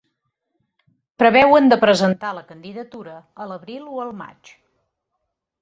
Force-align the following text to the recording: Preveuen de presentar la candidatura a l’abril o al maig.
Preveuen 1.23 1.69
de 1.73 1.77
presentar 1.83 2.33
la 2.39 2.45
candidatura 2.53 3.15
a 3.45 3.49
l’abril 3.53 3.87
o 3.99 4.03
al 4.07 4.15
maig. 4.23 4.55